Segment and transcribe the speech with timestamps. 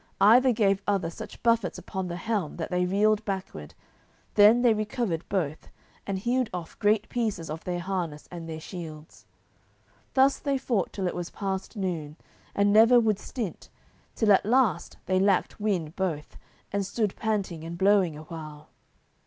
[0.19, 3.75] Either gave other such buffets upon the helm that they reeled backward;
[4.33, 5.69] then they recovered both,
[6.07, 9.27] and hewed off great pieces of their harness and their shields.
[10.15, 12.17] Thus they fought till it was past noon,
[12.55, 13.69] and never would stint,
[14.15, 16.35] till at last they lacked wind both,
[16.73, 18.69] and stood panting and blowing a while.